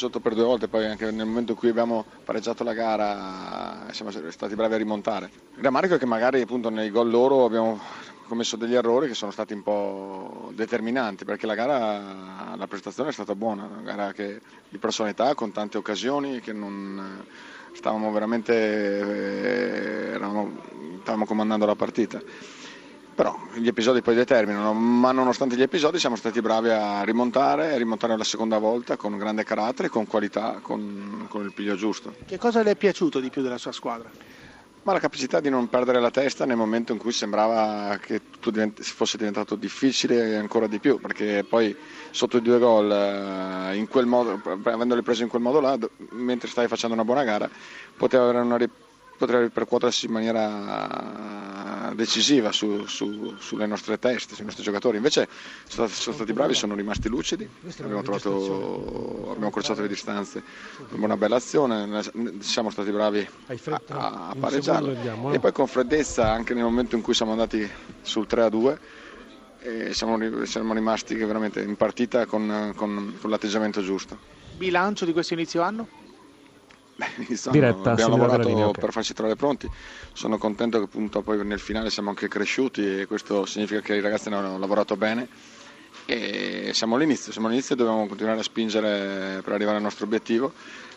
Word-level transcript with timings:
sotto 0.00 0.20
per 0.20 0.34
due 0.34 0.44
volte, 0.44 0.66
poi 0.66 0.86
anche 0.86 1.10
nel 1.10 1.26
momento 1.26 1.52
in 1.52 1.58
cui 1.58 1.68
abbiamo 1.68 2.06
pareggiato 2.24 2.64
la 2.64 2.72
gara 2.72 3.86
siamo 3.90 4.10
stati 4.10 4.54
bravi 4.54 4.72
a 4.72 4.78
rimontare. 4.78 5.30
Il 5.56 5.62
rammarico 5.62 5.96
è 5.96 5.98
che 5.98 6.06
magari 6.06 6.40
appunto 6.40 6.70
nei 6.70 6.90
gol 6.90 7.10
loro 7.10 7.44
abbiamo 7.44 7.78
commesso 8.26 8.56
degli 8.56 8.74
errori 8.74 9.08
che 9.08 9.14
sono 9.14 9.30
stati 9.30 9.52
un 9.52 9.62
po' 9.62 10.52
determinanti 10.54 11.26
perché 11.26 11.44
la 11.46 11.54
gara, 11.54 12.54
la 12.56 12.66
prestazione 12.66 13.10
è 13.10 13.12
stata 13.12 13.34
buona, 13.34 13.64
una 13.64 13.82
gara 13.82 14.12
che, 14.12 14.40
di 14.70 14.78
personalità 14.78 15.34
con 15.34 15.52
tante 15.52 15.76
occasioni 15.76 16.40
che 16.40 16.54
non 16.54 17.26
stavamo 17.74 18.10
veramente 18.10 18.52
eh, 18.54 20.14
eravamo, 20.14 20.56
stavamo 21.02 21.26
comandando 21.26 21.66
la 21.66 21.74
partita 21.74 22.22
però 23.20 23.38
gli 23.52 23.66
episodi 23.66 24.00
poi 24.00 24.14
determinano, 24.14 24.72
ma 24.72 25.12
nonostante 25.12 25.54
gli 25.54 25.60
episodi 25.60 25.98
siamo 25.98 26.16
stati 26.16 26.40
bravi 26.40 26.70
a 26.70 27.02
rimontare, 27.02 27.74
a 27.74 27.76
rimontare 27.76 28.16
la 28.16 28.24
seconda 28.24 28.56
volta 28.56 28.96
con 28.96 29.18
grande 29.18 29.44
carattere, 29.44 29.90
con 29.90 30.06
qualità, 30.06 30.60
con, 30.62 31.26
con 31.28 31.44
il 31.44 31.52
piglio 31.52 31.74
giusto. 31.74 32.14
Che 32.24 32.38
cosa 32.38 32.62
le 32.62 32.70
è 32.70 32.76
piaciuto 32.76 33.20
di 33.20 33.28
più 33.28 33.42
della 33.42 33.58
sua 33.58 33.72
squadra? 33.72 34.10
Ma 34.84 34.92
la 34.94 35.00
capacità 35.00 35.38
di 35.38 35.50
non 35.50 35.68
perdere 35.68 36.00
la 36.00 36.10
testa 36.10 36.46
nel 36.46 36.56
momento 36.56 36.92
in 36.92 36.98
cui 36.98 37.12
sembrava 37.12 37.98
che 37.98 38.22
tutto 38.30 38.50
divent- 38.50 38.80
fosse 38.80 39.18
diventato 39.18 39.54
difficile 39.54 40.38
ancora 40.38 40.66
di 40.66 40.78
più, 40.78 40.98
perché 40.98 41.44
poi 41.46 41.76
sotto 42.08 42.38
i 42.38 42.40
due 42.40 42.58
gol, 42.58 42.90
eh, 42.90 43.76
in 43.76 43.86
quel 43.86 44.06
modo, 44.06 44.40
avendole 44.62 45.02
prese 45.02 45.24
in 45.24 45.28
quel 45.28 45.42
modo 45.42 45.60
là, 45.60 45.78
mentre 46.12 46.48
stavi 46.48 46.68
facendo 46.68 46.94
una 46.94 47.04
buona 47.04 47.24
gara, 47.24 47.50
poteva 47.98 48.22
avere 48.22 48.38
una 48.38 48.56
ripresa 48.56 48.88
potrebbe 49.20 49.44
ripercuotersi 49.44 50.06
in 50.06 50.12
maniera 50.12 51.49
decisiva 51.94 52.52
su, 52.52 52.86
su, 52.86 53.34
sulle 53.38 53.66
nostre 53.66 53.98
teste, 53.98 54.34
sui 54.34 54.44
nostri 54.44 54.62
giocatori. 54.62 54.96
Invece 54.96 55.28
sono, 55.66 55.88
sono 55.88 56.14
stati 56.14 56.32
bravi, 56.32 56.54
sono 56.54 56.74
rimasti 56.74 57.08
lucidi, 57.08 57.48
abbiamo, 57.80 58.02
trovato, 58.02 59.30
abbiamo 59.30 59.50
corciato 59.50 59.80
le 59.80 59.88
distanze, 59.88 60.42
una 60.90 61.16
bella 61.16 61.36
azione, 61.36 62.02
siamo 62.40 62.70
stati 62.70 62.90
bravi 62.90 63.26
a, 63.46 64.28
a 64.28 64.34
pareggiare. 64.38 64.96
e 65.32 65.38
poi 65.40 65.52
con 65.52 65.66
freddezza 65.66 66.30
anche 66.30 66.54
nel 66.54 66.64
momento 66.64 66.96
in 66.96 67.02
cui 67.02 67.14
siamo 67.14 67.32
andati 67.32 67.68
sul 68.02 68.26
3 68.26 68.42
a 68.42 68.48
2 68.48 68.80
siamo, 69.90 70.44
siamo, 70.46 70.72
rimasti 70.72 71.14
veramente 71.16 71.60
in 71.60 71.76
partita 71.76 72.24
con, 72.24 72.72
con, 72.74 73.16
con 73.20 73.30
l'atteggiamento 73.30 73.82
giusto. 73.82 74.18
Bilancio 74.56 75.04
di 75.04 75.12
questo 75.12 75.34
inizio 75.34 75.60
anno? 75.62 75.99
Beh, 77.00 77.26
Diretta, 77.50 77.92
abbiamo 77.92 78.16
lavorato 78.16 78.46
linea, 78.48 78.68
okay. 78.68 78.82
per 78.82 78.92
farci 78.92 79.14
trovare 79.14 79.34
pronti. 79.34 79.70
Sono 80.12 80.36
contento 80.36 80.78
che 80.78 80.84
appunto 80.84 81.22
poi 81.22 81.42
nel 81.46 81.58
finale 81.58 81.88
siamo 81.88 82.10
anche 82.10 82.28
cresciuti 82.28 83.00
e 83.00 83.06
questo 83.06 83.46
significa 83.46 83.80
che 83.80 83.94
i 83.94 84.00
ragazzi 84.00 84.28
hanno 84.28 84.58
lavorato 84.58 84.96
bene. 84.96 85.26
E 86.04 86.72
siamo 86.74 86.96
all'inizio, 86.96 87.32
siamo 87.32 87.46
all'inizio 87.46 87.74
e 87.74 87.78
dobbiamo 87.78 88.06
continuare 88.06 88.40
a 88.40 88.42
spingere 88.42 89.40
per 89.42 89.54
arrivare 89.54 89.78
al 89.78 89.82
nostro 89.82 90.04
obiettivo. 90.04 90.52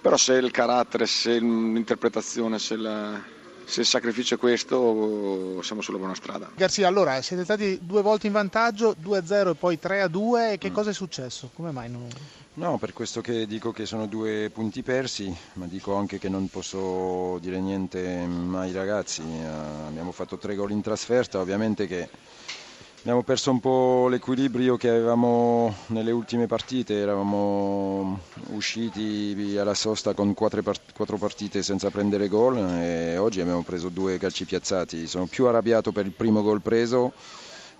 Però 0.00 0.16
se 0.16 0.34
il 0.34 0.50
carattere, 0.50 1.06
se 1.06 1.38
l'interpretazione, 1.38 2.58
se 2.58 2.76
la, 2.76 3.22
se 3.66 3.80
il 3.80 3.86
sacrificio 3.86 4.34
è 4.34 4.38
questo 4.38 5.62
siamo 5.62 5.80
sulla 5.82 5.98
buona 5.98 6.14
strada. 6.14 6.50
Garzia, 6.54 6.86
allora 6.88 7.20
siete 7.22 7.44
stati 7.44 7.78
due 7.82 8.02
volte 8.02 8.26
in 8.26 8.32
vantaggio, 8.32 8.94
2-0 9.02 9.50
e 9.50 9.54
poi 9.54 9.78
3-2, 9.82 10.58
che 10.58 10.70
mm. 10.70 10.74
cosa 10.74 10.90
è 10.90 10.94
successo? 10.94 11.50
Come 11.54 11.70
mai 11.70 11.90
non... 11.90 12.08
No, 12.56 12.78
per 12.78 12.92
questo 12.92 13.20
che 13.20 13.46
dico 13.46 13.72
che 13.72 13.84
sono 13.84 14.06
due 14.06 14.48
punti 14.52 14.82
persi, 14.82 15.34
ma 15.54 15.66
dico 15.66 15.94
anche 15.96 16.18
che 16.18 16.28
non 16.28 16.48
posso 16.48 17.38
dire 17.40 17.58
niente 17.58 18.06
ai 18.52 18.70
ragazzi. 18.70 19.22
Uh, 19.22 19.86
abbiamo 19.88 20.12
fatto 20.12 20.38
tre 20.38 20.54
gol 20.54 20.70
in 20.70 20.80
trasferta, 20.80 21.40
ovviamente 21.40 21.88
che 21.88 22.08
abbiamo 23.04 23.22
perso 23.22 23.50
un 23.50 23.60
po' 23.60 24.08
l'equilibrio 24.08 24.78
che 24.78 24.88
avevamo 24.88 25.74
nelle 25.88 26.10
ultime 26.10 26.46
partite, 26.46 27.00
eravamo 27.00 28.18
usciti 28.52 29.54
alla 29.58 29.74
sosta 29.74 30.14
con 30.14 30.32
quattro, 30.32 30.62
partite 31.18 31.62
senza 31.62 31.90
prendere 31.90 32.28
gol 32.28 32.56
e 32.80 33.18
oggi 33.18 33.42
abbiamo 33.42 33.60
preso 33.60 33.90
due 33.90 34.16
calci 34.16 34.46
piazzati. 34.46 35.06
Sono 35.06 35.26
più 35.26 35.44
arrabbiato 35.44 35.92
per 35.92 36.06
il 36.06 36.12
primo 36.12 36.40
gol 36.40 36.62
preso 36.62 37.12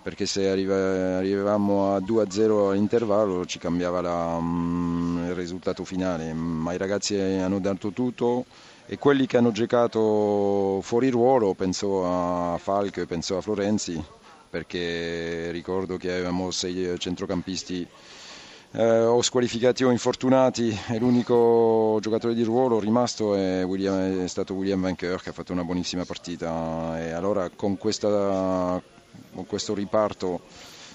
perché 0.03 0.27
se 0.27 0.47
arriva, 0.47 1.17
arrivavamo 1.17 1.95
a 1.95 1.97
2-0 1.97 2.69
all'intervallo 2.69 3.47
ci 3.47 3.57
cambiava 3.57 4.01
la, 4.01 4.35
um, 4.35 5.23
il 5.25 5.33
risultato 5.33 5.83
finale, 5.85 6.33
ma 6.33 6.71
i 6.73 6.77
ragazzi 6.77 7.17
hanno 7.17 7.59
dato 7.59 7.89
tutto 7.89 8.45
e 8.85 8.99
quelli 8.99 9.25
che 9.25 9.37
hanno 9.37 9.51
giocato 9.51 10.81
fuori 10.83 11.09
ruolo, 11.09 11.55
penso 11.55 12.05
a 12.05 12.59
Falco 12.59 13.03
penso 13.07 13.37
a 13.37 13.41
Florenzi, 13.41 13.99
perché 14.55 15.51
ricordo 15.51 15.97
che 15.97 16.09
avevamo 16.13 16.49
sei 16.49 16.97
centrocampisti 16.97 17.85
eh, 18.71 18.99
o 19.01 19.21
squalificati 19.21 19.83
o 19.83 19.91
infortunati 19.91 20.73
e 20.91 20.97
l'unico 20.97 21.97
giocatore 21.99 22.33
di 22.33 22.43
ruolo 22.43 22.79
rimasto 22.79 23.35
è, 23.35 23.65
William, 23.65 24.23
è 24.23 24.27
stato 24.29 24.53
William 24.53 24.79
Van 24.79 24.95
che 24.95 25.11
ha 25.11 25.17
fatto 25.33 25.51
una 25.51 25.65
buonissima 25.65 26.05
partita 26.05 26.97
e 26.97 27.11
allora 27.11 27.49
con, 27.53 27.77
questa, 27.77 28.81
con 29.33 29.45
questo 29.45 29.73
riparto 29.73 30.39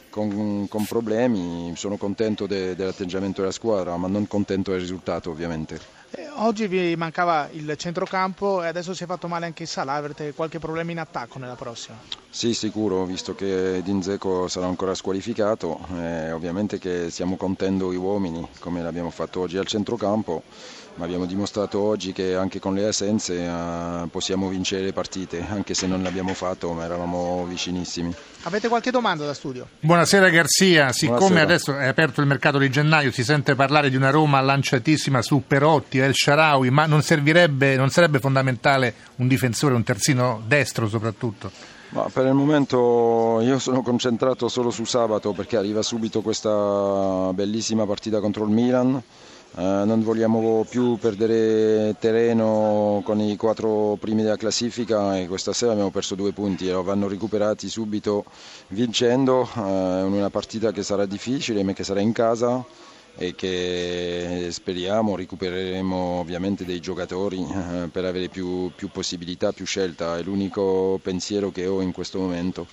con, 0.09 0.67
con, 0.67 0.87
problemi 0.87 1.75
sono 1.77 1.99
contento 1.99 2.47
de, 2.47 2.75
dell'atteggiamento 2.75 3.43
della 3.43 3.53
squadra 3.53 3.95
ma 3.99 4.09
non 4.09 4.27
contento 4.27 4.71
del 4.71 4.81
risultato 4.81 5.29
ovviamente. 5.31 5.99
Eh, 6.13 6.29
oggi 6.37 6.67
vi 6.67 6.97
mancava 6.97 7.49
il 7.53 7.73
centrocampo 7.77 8.65
e 8.65 8.67
adesso 8.67 8.95
si 8.95 9.05
è 9.05 9.07
fatto 9.07 9.29
male 9.29 9.47
anche 9.47 9.63
il 9.63 9.69
Salah, 9.69 9.95
avrete 9.95 10.33
qualche 10.33 10.59
problema 10.59 10.91
in 10.91 10.99
attacco 10.99 11.39
nella 11.39 11.55
prossima? 11.55 11.97
Sì, 12.33 12.55
sicuro, 12.55 13.05
visto 13.05 13.35
che 13.35 13.83
Dinzeco 13.83 14.47
sarà 14.47 14.67
ancora 14.67 14.95
squalificato, 14.95 15.81
eh, 15.99 16.31
ovviamente 16.31 16.79
che 16.79 17.11
stiamo 17.11 17.37
contendo 17.37 17.93
i 17.93 17.97
uomini 17.97 18.47
come 18.61 18.83
l'abbiamo 18.83 19.11
fatto 19.11 19.41
oggi 19.41 19.57
al 19.59 19.67
centrocampo 19.67 20.43
ma 21.01 21.05
abbiamo 21.05 21.25
dimostrato 21.25 21.81
oggi 21.81 22.13
che 22.13 22.35
anche 22.35 22.59
con 22.59 22.75
le 22.75 22.87
assenze 22.87 23.35
uh, 23.35 24.09
possiamo 24.11 24.49
vincere 24.49 24.83
le 24.83 24.93
partite, 24.93 25.45
anche 25.49 25.73
se 25.73 25.87
non 25.87 26.03
l'abbiamo 26.03 26.35
fatto, 26.35 26.73
ma 26.73 26.85
eravamo 26.85 27.47
vicinissimi. 27.49 28.15
Avete 28.43 28.69
qualche 28.69 28.91
domanda 28.91 29.25
da 29.25 29.33
studio? 29.33 29.69
Buonasera 29.81 30.29
Garzia, 30.29 30.93
siccome 30.93 31.19
Buonasera. 31.19 31.43
adesso 31.43 31.79
è 31.79 31.87
aperto 31.87 32.21
il 32.21 32.27
mercato 32.27 32.59
di 32.59 32.69
gennaio, 32.71 33.13
si 33.13 33.25
sente 33.25 33.55
parlare 33.55 33.89
di 33.89 33.97
una 33.97 34.11
Roma 34.11 34.41
lanciatissima 34.41 35.23
su 35.23 35.43
Perotti, 35.47 35.99
El 35.99 36.15
Sharawi, 36.15 36.71
ma 36.71 36.87
non, 36.87 37.03
non 37.07 37.91
sarebbe 37.91 38.19
fondamentale 38.19 38.95
un 39.17 39.29
difensore, 39.29 39.75
un 39.75 39.85
terzino 39.85 40.43
destro 40.47 40.89
soprattutto? 40.89 41.79
Ma 41.93 42.09
per 42.13 42.25
il 42.27 42.35
momento 42.35 43.41
io 43.43 43.59
sono 43.59 43.83
concentrato 43.83 44.47
solo 44.49 44.71
su 44.71 44.85
sabato 44.85 45.33
perché 45.33 45.57
arriva 45.57 45.83
subito 45.83 46.21
questa 46.23 47.33
bellissima 47.35 47.85
partita 47.85 48.21
contro 48.21 48.45
il 48.45 48.51
Milan. 48.51 48.95
Eh, 49.57 49.61
non 49.61 50.01
vogliamo 50.05 50.65
più 50.69 50.97
perdere 50.99 51.97
terreno 51.99 53.03
con 53.05 53.19
i 53.21 53.35
quattro 53.37 53.97
primi 53.99 54.23
della 54.23 54.37
classifica 54.37 55.19
e 55.19 55.27
questa 55.27 55.53
sera 55.53 55.73
abbiamo 55.73 55.91
perso 55.91 56.15
due 56.15 56.33
punti 56.33 56.69
e 56.69 56.73
vanno 56.73 57.09
recuperati 57.09 57.69
subito 57.69 58.25
vincendo 58.69 59.49
uh, 59.53 59.59
in 60.07 60.13
una 60.13 60.31
partita 60.31 60.71
che 60.71 60.85
sarà 60.85 61.05
difficile 61.07 61.65
ma 61.65 61.73
che 61.73 61.83
sarà 61.83 61.99
in 61.99 62.13
casa 62.13 62.65
e 63.17 63.35
che 63.35 64.49
speriamo 64.51 65.17
recupereremo 65.17 65.97
ovviamente 66.21 66.65
dei 66.65 66.81
giocatori 66.81 67.39
uh, 67.39 67.91
per 67.91 68.05
avere 68.05 68.29
più, 68.29 68.71
più 68.75 68.89
possibilità, 68.89 69.53
più 69.53 69.67
scelta, 69.67 70.17
è 70.17 70.23
l'unico 70.23 70.99
pensiero 71.03 71.51
che 71.51 71.67
ho 71.67 71.81
in 71.81 71.93
questo 71.93 72.19
momento. 72.19 72.67